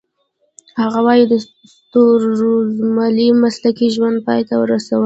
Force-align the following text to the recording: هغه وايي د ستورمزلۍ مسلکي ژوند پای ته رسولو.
هغه 0.81 0.99
وايي 1.05 1.23
د 1.27 1.33
ستورمزلۍ 1.75 3.27
مسلکي 3.43 3.87
ژوند 3.95 4.17
پای 4.27 4.41
ته 4.47 4.53
رسولو. 4.73 4.99